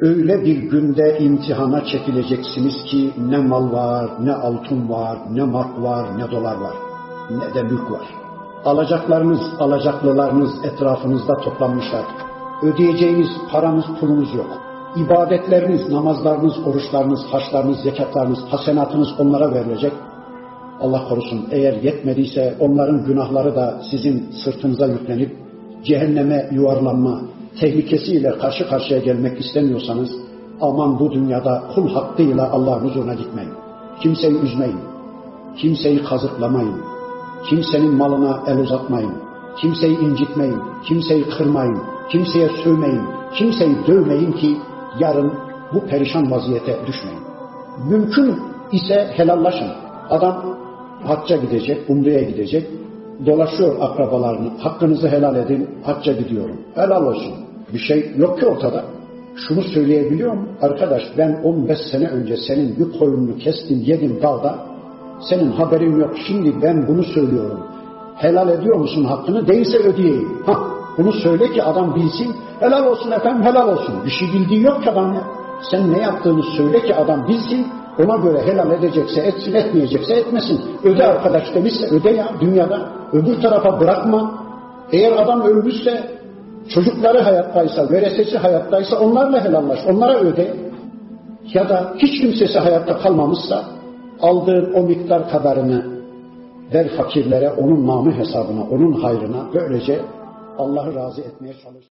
Öyle 0.00 0.44
bir 0.44 0.56
günde 0.56 1.18
imtihana 1.18 1.84
çekileceksiniz 1.84 2.74
ki 2.90 3.10
ne 3.28 3.38
mal 3.38 3.72
var, 3.72 4.10
ne 4.24 4.32
altın 4.32 4.88
var, 4.88 5.18
ne 5.32 5.44
mark 5.44 5.82
var, 5.82 6.18
ne 6.18 6.30
dolar 6.30 6.56
var, 6.56 6.74
ne 7.30 7.54
de 7.54 7.62
mülk 7.62 7.90
var. 7.90 8.06
Alacaklarınız, 8.64 9.40
alacaklılarınız 9.58 10.50
etrafınızda 10.64 11.36
toplanmışlar. 11.36 12.04
Ödeyeceğiniz 12.62 13.28
paranız, 13.52 13.84
pulunuz 14.00 14.34
yok. 14.34 14.62
İbadetleriniz, 14.96 15.88
namazlarınız, 15.88 16.54
oruçlarınız, 16.66 17.20
haçlarınız, 17.30 17.78
zekatlarınız, 17.82 18.38
hasenatınız 18.50 19.08
onlara 19.18 19.54
verilecek. 19.54 19.92
Allah 20.80 21.08
korusun 21.08 21.48
eğer 21.50 21.82
yetmediyse 21.82 22.56
onların 22.60 23.04
günahları 23.04 23.56
da 23.56 23.80
sizin 23.90 24.30
sırtınıza 24.44 24.86
yüklenip 24.86 25.36
cehenneme 25.84 26.48
yuvarlanma 26.52 27.20
tehlikesiyle 27.60 28.38
karşı 28.38 28.68
karşıya 28.68 28.98
gelmek 28.98 29.40
istemiyorsanız 29.40 30.10
aman 30.60 30.98
bu 30.98 31.12
dünyada 31.12 31.62
kul 31.74 31.88
hakkıyla 31.88 32.50
Allah'ın 32.50 32.88
huzuruna 32.88 33.14
gitmeyin. 33.14 33.52
Kimseyi 34.00 34.40
üzmeyin. 34.40 34.80
Kimseyi 35.56 36.02
kazıklamayın. 36.04 36.76
Kimsenin 37.50 37.94
malına 37.94 38.42
el 38.46 38.58
uzatmayın. 38.58 39.12
Kimseyi 39.60 39.98
incitmeyin. 39.98 40.60
Kimseyi 40.84 41.24
kırmayın. 41.24 41.78
Kimseye 42.10 42.48
sövmeyin. 42.64 43.02
Kimseyi 43.34 43.76
dövmeyin 43.86 44.32
ki 44.32 44.56
yarın 44.98 45.32
bu 45.74 45.80
perişan 45.80 46.30
vaziyete 46.30 46.78
düşmeyin. 46.86 47.20
Mümkün 47.88 48.38
ise 48.72 49.10
helallaşın. 49.16 49.68
Adam 50.10 50.56
hacca 51.04 51.36
gidecek, 51.36 51.90
umreye 51.90 52.22
gidecek, 52.22 52.70
dolaşıyor 53.26 53.76
akrabalarını. 53.80 54.48
Hakkınızı 54.58 55.08
helal 55.08 55.36
edin, 55.36 55.70
hacca 55.82 56.12
gidiyorum. 56.12 56.56
Helal 56.74 57.06
olsun. 57.06 57.32
Bir 57.74 57.78
şey 57.78 58.12
yok 58.16 58.40
ki 58.40 58.46
ortada. 58.46 58.84
Şunu 59.36 59.62
söyleyebiliyor 59.62 60.32
mu? 60.32 60.48
Arkadaş 60.62 61.02
ben 61.18 61.40
15 61.44 61.78
sene 61.92 62.08
önce 62.08 62.36
senin 62.36 62.76
bir 62.78 62.98
koyununu 62.98 63.36
kestim, 63.36 63.82
yedim 63.86 64.18
dağda. 64.22 64.58
Senin 65.30 65.50
haberin 65.50 66.00
yok. 66.00 66.14
Şimdi 66.26 66.62
ben 66.62 66.88
bunu 66.88 67.02
söylüyorum. 67.02 67.60
Helal 68.16 68.48
ediyor 68.48 68.76
musun 68.76 69.04
hakkını? 69.04 69.46
Değilse 69.46 69.78
ödeyeyim. 69.78 70.28
Hah, 70.46 70.60
bunu 70.98 71.12
söyle 71.12 71.52
ki 71.52 71.62
adam 71.62 71.94
bilsin. 71.94 72.34
Helal 72.60 72.86
olsun 72.86 73.10
efendim, 73.10 73.42
helal 73.42 73.68
olsun. 73.68 73.94
Bir 74.06 74.10
şey 74.10 74.28
bildiği 74.28 74.62
yok 74.62 74.82
ki 74.82 74.90
adam 74.90 75.14
ya. 75.14 75.22
Sen 75.70 75.92
ne 75.92 75.98
yaptığını 76.00 76.42
söyle 76.56 76.80
ki 76.82 76.94
adam 76.94 77.28
bilsin. 77.28 77.66
Ona 77.98 78.16
göre 78.16 78.42
helal 78.46 78.70
edecekse 78.70 79.20
etsin, 79.20 79.54
etmeyecekse 79.54 80.14
etmesin. 80.14 80.60
Öde 80.84 81.04
arkadaş 81.06 81.54
demişse 81.54 81.86
öde 81.86 82.10
ya 82.10 82.28
dünyada. 82.40 82.88
Öbür 83.12 83.42
tarafa 83.42 83.80
bırakma. 83.80 84.44
Eğer 84.92 85.12
adam 85.12 85.40
ölmüşse, 85.40 86.10
çocukları 86.68 87.20
hayattaysa, 87.20 87.90
veresesi 87.90 88.38
hayattaysa 88.38 89.00
onlarla 89.00 89.44
helallaş, 89.44 89.78
onlara 89.88 90.18
öde. 90.18 90.56
Ya 91.54 91.68
da 91.68 91.94
hiç 91.98 92.20
kimsesi 92.20 92.58
hayatta 92.58 92.98
kalmamışsa 92.98 93.64
aldığın 94.20 94.74
o 94.74 94.82
miktar 94.82 95.30
kadarını 95.30 95.94
ver 96.74 96.88
fakirlere, 96.88 97.50
onun 97.50 97.86
namı 97.86 98.12
hesabına, 98.12 98.62
onun 98.70 98.92
hayrına 98.92 99.46
böylece 99.54 100.00
Allah'ı 100.58 100.94
razı 100.94 101.20
etmeye 101.20 101.54
çalış. 101.62 101.84